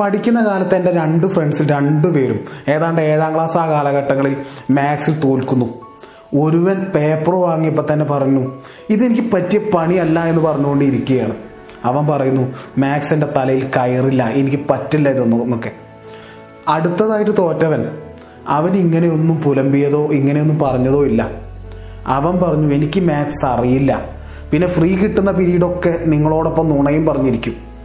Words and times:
പഠിക്കുന്ന 0.00 0.46
കാലത്ത് 0.46 0.74
എന്റെ 0.74 0.92
രണ്ട് 0.92 1.26
ഫ്രണ്ട്സിൽ 1.26 1.68
രണ്ടുപേരും 1.68 2.40
ഏതാണ്ട് 2.68 3.00
ഏഴാം 3.00 3.34
ക്ലാസ് 3.34 3.56
ആ 3.56 3.70
കാലഘട്ടങ്ങളിൽ 3.70 4.36
മാത്സിൽ 4.70 5.20
തോൽക്കുന്നു. 5.20 5.66
ഒരുവൻ 6.34 6.86
പേപ്പർ 6.94 7.34
വാങ്ങിയപ്പോൾ 7.34 7.92
തന്നെ 7.92 8.04
പറഞ്ഞു 8.04 8.52
ഇതെനിക്ക് 8.90 9.32
പറ്റിയ 9.32 9.60
പണിയല്ല 9.74 10.24
എന്ന് 10.24 10.42
പറഞ്ഞുകൊണ്ടിരിക്കുകയാണ്. 10.42 11.34
അവൻ 11.84 12.06
പറയുന്നു 12.06 12.54
മാത്സ് 12.78 13.14
എന്റെ 13.14 13.26
തലയിൽ 13.36 13.70
കയറില്ല 13.76 14.28
എനിക്ക് 14.28 14.64
പറ്റില്ല 14.70 15.08
ഇതൊന്നും 15.08 15.42
എന്നൊക്കെ. 15.42 15.70
അടുത്തതായിട്ട് 16.68 17.36
തോറ്റവൻ 17.38 17.88
അവൻ 18.48 18.72
ഇങ്ങനെയൊന്നും 18.72 19.42
പുലമ്പിയതോ 19.42 20.06
ഇങ്ങനെയൊന്നും 20.06 20.58
പറഞ്ഞതോ 20.58 21.04
ഇല്ല. 21.04 21.30
അവൻ 22.06 22.38
പറഞ്ഞു 22.42 22.74
എനിക്ക് 22.74 23.00
മാത്സ് 23.00 23.46
അറിയില്ല. 23.46 24.02
പിന്നെ 24.50 24.68
ഫ്രീ 24.68 24.96
കിട്ടുന്ന 24.96 25.30
പീരീഡൊക്കെ 25.30 25.98
നിങ്ങളോടൊപ്പം 26.04 26.68
നുണയും 26.68 27.06
പറഞ്ഞിരിക്കും. 27.06 27.75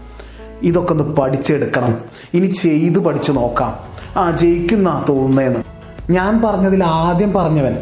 ഇതൊക്കെ 0.64 0.92
ഒന്ന് 0.92 1.04
പഠിച്ചെടുക്കണം. 1.04 1.98
ഇനി 2.34 2.48
ചെയ്ത് 2.48 3.00
പഠിച്ചു 3.00 3.32
നോക്കാം. 3.32 3.92
ആ 4.18 4.32
ജയിക്കുന്ന 4.32 5.06
തോന്നുന്നതെന്ന് 5.10 5.60
ഞാൻ 6.12 6.42
പറഞ്ഞതിൽ 6.42 6.84
ആദ്യം 6.84 7.34
പറഞ്ഞവൻ 7.34 7.78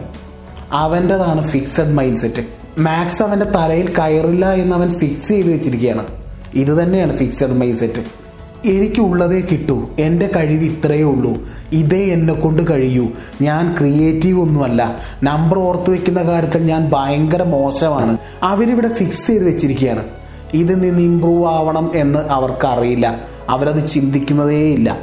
അവന്റെതാണ് 0.73 1.47
ഫിക്സഡ് 1.47 1.93
മൈൻഡ് 1.93 2.17
സെറ്റ് 2.17 2.47
മാത്സ് 2.81 3.23
അവന്റെ 3.23 3.45
തലയിൽ 3.45 3.93
കയറില്ല 3.99 4.53
എന്ന് 4.53 4.75
അവൻ 4.75 4.99
ഫിക്സ് 4.99 5.27
ചെയ്ത് 5.27 5.53
വെച്ചിരിക്കുകയാണ്. 5.53 6.05
ഇത് 6.53 6.83
തന്നെയാണ് 6.83 7.17
ഫിക്സഡ് 7.17 7.59
മൈൻഡ് 7.59 7.75
സെറ്റ് 7.75 8.29
എനിക്കുള്ളതേ 8.67 9.41
കിട്ടൂ. 9.41 9.89
എന്റെ 9.99 10.29
കഴിവ് 10.35 10.63
ഇത്രയേ 10.63 11.03
ഉള്ളൂ. 11.03 11.37
ഇതേ 11.71 12.05
എന്നെ 12.05 12.33
കൊണ്ട് 12.33 12.71
കഴിയൂ. 12.71 13.07
ഞാൻ 13.41 13.77
ക്രിയേറ്റീവ് 13.77 14.41
ഒന്നുമല്ല. 14.41 14.99
നമ്പർ 15.23 15.59
ഓർത്ത് 15.59 15.89
വെക്കുന്ന 15.89 16.23
കാര്യത്തിൽ 16.23 16.63
ഞാൻ 16.63 16.89
ഭയങ്കര 16.93 17.43
മോശമാണ്. 17.43 18.17
അവരിവിടെ 18.43 18.93
ഫിക്സ് 18.93 19.27
ചെയ്ത് 19.27 19.45
വെച്ചിരിക്കുകയാണ്. 19.45 20.03
ഇതിൽ 20.53 20.79
നിന്ന് 20.79 21.01
ഇമ്പ്രൂവ് 21.01 21.45
ആവണം 21.45 21.91
എന്ന് 21.95 22.19
അവർക്കറിയില്ല. 22.19 23.19
അവരത് 23.49 23.87
ചിന്തിക്കുന്നതേയില്ല. 23.87 24.99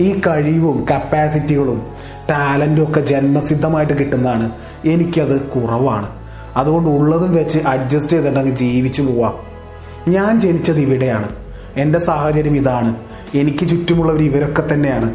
ഈ 0.00 0.20
കഴിവും 0.26 0.86
കപ്പാസിറ്റികളും 0.90 1.82
ടാലന്റും 2.30 2.90
ഒക്കെ 2.90 3.00
ജന്മസിദ്ധമായിട്ട് 3.00 3.92
കിട്ടുന്നതാണ്. 3.92 4.50
എനിക്കത് 4.84 5.40
കുറവാണ്. 5.40 6.08
അതുകൊണ്ട് 6.56 6.90
ഉള്ളതും 6.90 7.34
വെച്ച് 7.34 7.58
അഡ്ജസ്റ്റ് 7.58 8.12
ചെയ്തിട്ട് 8.12 8.38
അങ്ങ് 8.38 8.56
ജീവിച്ചു 8.56 9.02
പോവാം. 9.02 9.34
ഞാൻ 10.08 10.40
ജനിച്ചത് 10.40 10.78
ഇവിടെയാണ്. 10.78 11.28
എന്റെ 11.76 11.98
സാഹചര്യം 11.98 12.56
ഇതാണ്. 12.56 12.94
എനിക്ക് 13.34 13.68
ചുറ്റുമുള്ളവർ 13.68 14.22
ഇവരൊക്കെ 14.22 14.74
തന്നെയാണ്. 14.74 15.14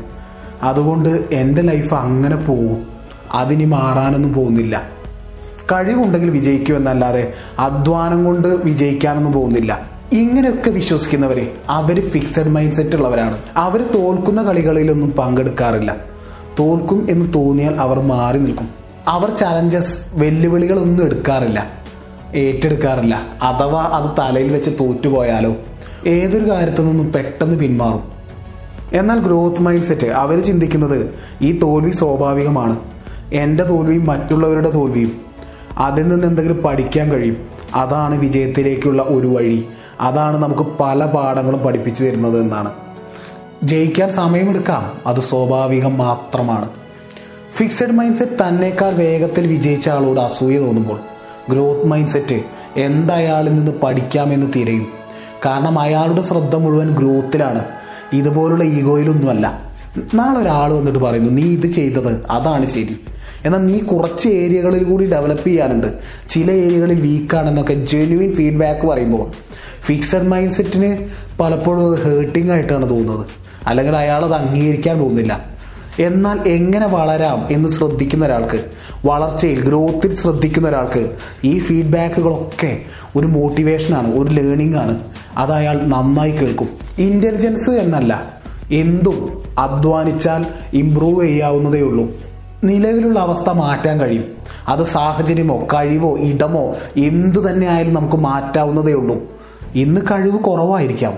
അതുകൊണ്ട് 0.63 1.09
എന്റെ 1.31 1.61
ലൈഫ് 1.61 1.93
അങ്ങനെ 1.93 2.35
പോകും 2.35 2.87
അതിനി 3.31 3.65
മാറാനൊന്നും 3.65 4.33
പോകുന്നില്ല. 4.33 5.00
കഴിവുണ്ടെങ്കിൽ 5.71 6.29
വിജയിക്കുമെന്നല്ലാതെ 6.29 7.33
അധ്വാനം 7.59 8.25
കൊണ്ട് 8.25 8.47
വിജയിക്കാനൊന്നും 8.47 9.33
പോകുന്നില്ല. 9.33 9.81
ഇങ്ങനെയൊക്കെ 10.11 10.69
വിശ്വസിക്കുന്നവരെ 10.69 11.53
അവർ 11.69 12.09
ഫിക്സഡ് 12.09 12.49
മൈൻഡ് 12.49 12.73
സെറ്റ് 12.73 12.95
ഉള്ളവരാണ്. 12.95 13.37
അവർ 13.57 13.81
തോൽക്കുന്ന 13.81 14.43
കളികളിലൊന്നും 14.43 15.11
പങ്കെടുക്കാറില്ല. 15.11 15.95
തോൽക്കും 16.59 17.07
എന്ന് 17.09 17.33
തോന്നിയാൽ 17.33 17.75
അവർ 17.75 17.99
മാറി 17.99 18.37
നിൽക്കും. 18.37 18.69
അവർ 19.07 19.35
ചലഞ്ചസ് 19.35 19.97
വെല്ലുവിളികളൊന്നും 20.13 21.05
എടുക്കാറില്ല. 21.05 21.71
ഏറ്റെടുക്കാറില്ല. 22.35 23.15
അഥവാ 23.41 23.83
അത് 23.83 24.11
തലയിൽ 24.19 24.51
വെച്ച് 24.53 24.69
തോറ്റുപോയാലോ 24.79 25.55
ഏതൊരു 26.07 26.49
കാര്യത്തു 26.49 26.81
നിന്നും 26.81 27.11
പെട്ടെന്ന് 27.11 27.59
പിന്മാറും. 27.59 28.03
എന്നാൽ 28.93 29.19
ഗ്രോത്ത് 29.19 29.61
മൈൻഡ് 29.61 29.83
സെറ്റ് 29.83 30.07
അവർ 30.07 30.43
ചിന്തിക്കുന്നത് 30.43 31.13
ഈ 31.41 31.59
തോൽവി 31.59 31.89
സ്വാഭാവികമാണ്. 31.89 32.79
എന്റെ 33.33 33.63
തോൽവിയും 33.63 34.05
മറ്റുള്ളവരുടെ 34.05 34.69
തോൽവിയും. 34.69 35.30
അതിൽ 35.77 36.07
നിന്ന് 36.07 36.27
എന്തെങ്കിലും 36.27 36.57
പഠിക്കാൻ 36.57 37.11
കഴിയും. 37.11 37.37
അതാണ് 37.75 38.19
വിജയത്തിലേക്കുള്ള 38.19 39.01
ഒരു 39.01 39.27
വഴി. 39.27 39.65
അതാണ് 40.01 40.37
നമുക്ക് 40.37 40.69
പല 40.79 41.05
പാഠങ്ങളും 41.05 41.59
പഠിപ്പിച്ചു 41.59 42.03
തരുന്നത് 42.03 42.41
എന്നാണ്. 42.41 42.73
ജയിക്കാൻ 43.63 44.11
സമയമെടുക്കാം. 44.11 44.97
അത് 45.07 45.19
സ്വാഭാവികം 45.19 45.97
മാത്രമാണ്. 45.97 46.69
ഫിക്സഡ് 47.55 47.91
മൈൻഡ് 47.91 48.15
സെറ്റ് 48.15 48.47
തന്നെക്കാൾ 48.47 48.93
വേഗത്തിൽ 48.93 49.47
വിജയിച്ച 49.47 49.89
ആളോട് 49.89 50.19
അസൂയ 50.19 50.59
തോന്നുമ്പോൾ 50.59 50.99
ഗ്രോത്ത് 51.49 51.87
മൈൻഡ് 51.87 52.09
സെറ്റ് 52.09 52.43
എന്തയാളിൽ 52.77 53.55
നിന്ന് 53.55 53.71
പഠിക്കാമെന്ന് 53.83 54.53
തിരയും. 54.55 54.87
കാരണം 55.45 55.79
അയാളുടെ 55.79 56.21
ശ്രദ്ധ 56.21 56.55
മുഴുവൻ 56.55 56.95
ഗ്രോത്തിലാണ് 56.95 57.65
ഇതുപോലുള്ള 58.13 58.63
ഈഗോയിലൊന്നുമല്ല 58.63 59.61
നാളെ 60.13 60.39
ഒരാൾ 60.39 60.73
വന്നിട്ട് 60.73 60.99
പറയുന്നു 60.99 61.31
നീ 61.31 61.43
ഇത് 61.43 61.67
ചെയ്തത് 61.67 62.25
അതാണ് 62.31 62.65
ശരി. 62.65 62.99
എന്നാൽ 63.45 63.59
നീ 63.59 63.79
കുറച്ച് 63.79 64.29
ഏരിയകളിൽ 64.29 64.83
കൂടി 64.83 65.05
ഡെവലപ്പ് 65.05 65.47
ചെയ്യാനുണ്ട്. 65.47 65.87
ചില 66.29 66.51
ഏരിയകളിൽ 66.51 67.01
വീക്കാണെന്നൊക്കെ 67.01 67.73
ജെന്യുവിൻ 67.73 68.35
ഫീഡ്ബാക്ക് 68.35 68.87
പറയുമ്പോൾ. 68.87 69.31
ഫിക്സഡ് 69.85 70.27
മൈൻഡ് 70.27 70.51
സെറ്റിന് 70.51 71.09
പലപ്പോഴും 71.39 71.91
അത് 71.91 72.01
ഹേർട്ടിംഗ് 72.05 72.51
ആയിട്ടാണ് 72.51 72.89
തോന്നുന്നത്. 72.89 73.25
അല്ലെങ്കിൽ 73.67 73.95
അയാൾ 73.95 74.25
അത് 74.25 74.33
അംഗീകരിക്കാൻ 74.33 74.99
പോകുന്നില്ല. 74.99 75.45
എന്നാൽ 75.99 76.47
എങ്ങനെ 76.47 76.87
വളരാം 76.87 77.47
എന്ന് 77.51 77.69
ശ്രദ്ധിക്കുന്ന 77.69 78.25
ഒരാൾക്ക് 78.25 78.65
വളർച്ചയിൽ 79.05 79.65
ഗ്രോത്തിൽ 79.65 80.15
ശ്രദ്ധിക്കുന്ന 80.15 80.67
ഒരാൾക്ക് 80.67 81.11
ഈ 81.43 81.59
ഫീഡ്ബാക്കുകളൊക്കെ 81.59 82.81
ഒരു 83.15 83.27
മോട്ടിവേഷനാണ് 83.27 84.15
ഒരു 84.15 84.29
ലേണിംഗ് 84.29 84.77
ആണ്. 84.77 84.99
അത് 85.37 85.51
അയാൾ 85.51 85.81
നന്നായി 85.81 86.31
കേൾക്കും. 86.31 86.69
ഇന്റലിജൻസ് 86.97 87.69
എന്നല്ല 87.69 88.41
എന്തും 88.71 89.43
അധ്വാനിച്ചാൽ 89.59 90.45
ഇമ്പ്രൂവ് 90.73 91.25
ചെയ്യാവുന്നതേ 91.25 91.81
ഉള്ളൂ. 91.81 92.30
നിലവിലുള്ള 92.63 93.19
അവസ്ഥ 93.19 93.49
മാറ്റാൻ 93.49 94.01
കഴിയും. 94.01 94.23
അത് 94.67 94.83
സാഹചര്യമോ 94.83 95.67
കഴിവോ 95.73 96.17
ഇടമോ 96.19 96.75
എന്തു 96.97 97.49
തന്നെ 97.49 97.67
ആയാലും 97.67 97.93
നമുക്ക് 97.93 98.15
മാറ്റാവുന്നതേ 98.15 98.93
ഉള്ളൂ. 98.93 99.17
ഇന്ന് 99.75 100.01
കഴിവ് 100.01 100.39
കുറവായിരിക്കാം. 100.39 101.13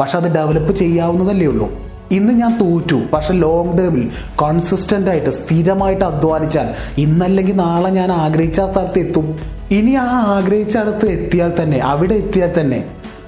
പക്ഷെ 0.00 0.16
അത് 0.16 0.34
ഡെവലപ്പ് 0.34 0.76
ചെയ്യാവുന്നതല്ലേ 0.76 1.46
ഉള്ളൂ. 1.46 1.70
ഇന്ന് 2.10 2.32
ഞാൻ 2.32 2.58
തോറ്റു. 2.60 3.02
പക്ഷെ 3.12 3.32
ലോങ് 3.32 3.78
ടേമിൽ 3.78 4.10
കൺസിസ്റ്റന്റ് 4.42 5.10
ആയിട്ട് 5.10 5.30
സ്ഥിരമായിട്ട് 5.30 6.04
അധ്വാനിച്ചാൽ 6.04 6.68
ഇന്നല്ലെങ്കിൽ 6.98 7.56
നാളെ 7.56 7.90
ഞാൻ 7.90 8.12
ആഗ്രഹിച്ച 8.12 8.60
സ്ഥലത്ത് 8.60 8.98
എത്തും. 8.98 9.38
ഇനി 9.70 9.90
ആ 9.90 10.06
ആഗ്രഹിച്ച 10.06 10.76
അടുത്ത് 10.76 11.06
എത്തിയാൽ 11.06 11.52
തന്നെ 11.62 11.78
അവിടെ 11.78 12.14
എത്തിയാൽ 12.14 12.60
തന്നെ 12.60 12.84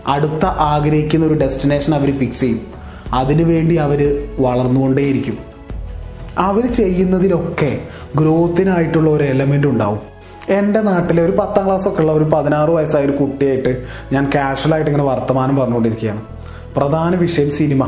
അടുത്ത 0.06 0.44
ആഗ്രഹിക്കുന്ന 0.44 1.26
ഒരു 1.26 1.34
ഡെസ്റ്റിനേഷൻ 1.34 1.94
അവർ 1.94 2.12
ഫിക്സ് 2.14 2.40
ചെയ്യും. 2.40 2.60
അതിനുവേണ്ടി 3.12 3.76
അവർ 3.76 4.28
വളർന്നുകൊണ്ടേയിരിക്കും. 4.38 5.49
അവർ 6.38 6.72
ചെയ്യുന്നതിലൊക്കെ 6.72 7.78
ഗ്രോത്തിനായിട്ടുള്ള 8.16 9.10
ഒരു 9.10 9.24
എലമെന്റ് 9.24 9.66
ഉണ്ടാവും. 9.66 9.98
എന്റെ 10.48 10.80
നാട്ടിലെ 10.80 11.24
ഒരു 11.24 11.32
പത്താം 11.32 11.66
ക്ലാസ് 11.66 11.88
ഒക്കെ 11.88 12.00
ഉള്ള 12.00 12.12
ഒരു 12.12 12.24
പതിനാറ് 12.24 12.70
വയസ്സായ 12.70 13.04
ഒരു 13.04 13.12
കുട്ടിയായിട്ട് 13.12 13.84
ഞാൻ 14.12 14.30
കാഷ്വലായിട്ട് 14.34 14.90
ഇങ്ങനെ 14.90 15.08
വർത്തമാനം 15.08 15.56
പറഞ്ഞുകൊണ്ടിരിക്കുകയാണ്. 15.56 16.22
പ്രധാന 16.76 17.16
വിഷയം 17.16 17.50
സിനിമ 17.50 17.84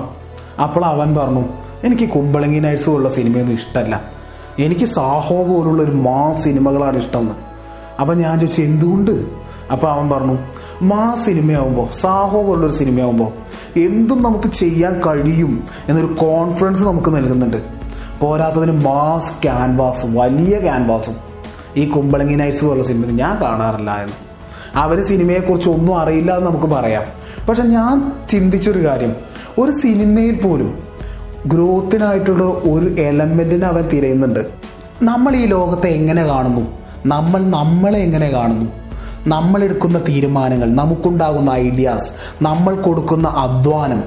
അപ്പോൾ 0.62 0.84
അവൻ 0.84 1.14
പറഞ്ഞു 1.14 1.44
എനിക്ക് 1.84 2.08
കുമ്പളങ്ങി 2.08 2.58
നൈറ്റ്സ് 2.58 2.86
പോലുള്ള 2.86 3.08
സിനിമയൊന്നും 3.08 3.54
ഇഷ്ടമല്ല 3.54 4.02
എനിക്ക് 4.58 4.84
സാഹോ 4.84 5.44
പോലുള്ള 5.44 5.82
ഒരു 5.82 5.91
മാ 5.91 6.38
സിനിമകളാണ് 6.38 6.97
ഇഷ്ടമെന്ന്. 6.97 7.32
അപ്പം 8.00 8.19
ഞാൻ 8.19 8.41
ചോദിച്ചു 8.41 8.62
എന്തുകൊണ്ട്? 8.62 9.25
അപ്പം 9.72 9.92
അവൻ 9.92 10.10
പറഞ്ഞു 10.10 10.38
മാ 10.82 11.14
സിനിമയാവുമ്പോൾ 11.25 11.88
സാഹോ 12.00 12.42
പോലുള്ളൊരു 12.42 12.72
സിനിമയാവുമ്പോൾ 12.72 13.32
എന്തും 13.78 14.22
നമുക്ക് 14.22 14.48
ചെയ്യാൻ 14.48 15.00
കഴിയും 15.06 15.64
എന്നൊരു 15.88 16.06
കോൺഫിഡൻസ് 16.06 16.82
നമുക്ക് 16.82 17.16
നൽകുന്നുണ്ട്. 17.16 17.81
പോരാത്തതിന് 18.22 18.72
മാസ് 18.72 19.43
ക്യാൻവാസ് 19.43 20.06
വലിയ 20.06 20.60
ക്യാൻവാസും. 20.60 21.16
ഈ 21.77 21.84
കുമ്പളങ്ങി 21.84 22.34
നൈറ്റ്സ് 22.34 22.65
പോലുള്ള 22.65 22.84
സിനിമ 22.84 23.10
ഞാൻ 23.10 23.41
കാണാറില്ല 23.43 23.91
എന്ന്. 23.91 24.15
അവർ 24.75 25.05
സിനിമയെക്കുറിച്ച് 25.05 25.69
ഒന്നും 25.69 25.99
അറിയില്ല 25.99 26.37
എന്ന് 26.37 26.50
നമുക്ക് 26.50 26.66
പറയാം. 26.66 27.03
പക്ഷെ 27.49 27.62
ഞാൻ 27.62 28.12
ചിന്തിച്ചൊരു 28.28 28.87
കാര്യം. 28.87 29.16
ഒരു 29.59 29.71
സിനിമയിൽ 29.71 30.41
പോലും 30.41 30.82
ഗ്രോത്തിനായിട്ടുള്ള 31.47 32.44
ഒരു 32.44 33.00
എലമെന്റിനെ 33.00 33.66
അവൻ 33.66 33.88
തിരയുന്നുണ്ട്. 33.88 34.41
നമ്മൾ 35.03 35.37
ഈ 35.37 35.47
ലോകത്തെ 35.47 35.87
എങ്ങനെ 35.87 36.25
കാണുന്നു? 36.25 36.78
നമ്മൾ 37.06 37.43
നമ്മളെ 37.43 37.99
എങ്ങനെ 37.99 38.28
കാണുന്നു? 38.28 38.71
നമ്മളെടുക്കുന്ന 39.27 39.99
തീരുമാനങ്ങൾ 40.09 40.75
നമുക്കുണ്ടാകുന്ന 40.75 41.50
ഐഡിയാസ് 41.50 42.11
നമ്മൾ 42.43 42.75
കൊടുക്കുന്ന 42.75 43.28
അധ്വാനം 43.28 44.05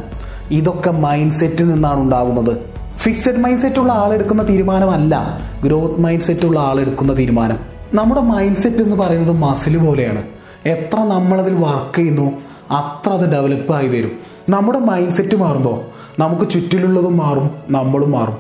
ഇതൊക്കെ 0.52 0.92
മൈൻഡ് 0.92 1.32
സെറ്റിൽ 1.32 1.70
നിന്നാണ് 1.70 2.00
ഉണ്ടാകുന്നത്. 2.00 2.75
ഫിക്സഡ് 3.06 3.38
മൈൻഡ് 3.38 3.60
സെറ്റ് 3.60 3.80
ഉള്ള 3.80 3.94
ആളെടുക്കുന്ന 3.94 4.48
തീരുമാനമല്ല. 4.48 5.40
ഗ്രോത്ത് 5.64 6.02
മൈൻഡ് 6.02 6.22
സെറ്റ് 6.22 6.46
ഉള്ള 6.46 6.60
ആളെടുക്കുന്ന 6.60 7.18
തീരുമാനം. 7.18 7.60
നമ്മുടെ 7.94 8.22
മൈൻഡ് 8.22 8.58
സെറ്റ് 8.58 8.78
എന്ന് 8.78 8.96
പറയുന്നത് 8.96 9.38
മസിൽ 9.38 9.78
പോലെയാണ്. 9.78 10.24
എത്ര 10.66 11.00
നമ്മളതിൽ 11.00 11.54
വർക്ക് 11.54 11.96
ചെയ്യുന്നു 11.96 12.42
അത്ര 12.72 13.10
അത് 13.10 13.32
ഡെവലപ്പ് 13.32 13.74
ആയി 13.74 13.88
വരും. 13.88 14.12
നമ്മുടെ 14.50 14.80
മൈൻഡ് 14.80 15.12
സെറ്റ് 15.12 15.36
മാറുമ്പോൾ 15.36 15.82
നമുക്ക് 16.22 16.52
ചുറ്റിലുള്ളതും 16.52 17.18
മാറും 17.18 17.50
നമ്മളും 17.70 18.12
മാറും. 18.12 18.38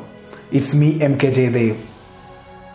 It's 0.53 0.75
me 0.75 0.91
M 1.01 1.17
K 1.23 1.27
Jayadev 1.27 1.75